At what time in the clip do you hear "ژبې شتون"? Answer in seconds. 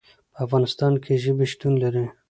1.23-1.73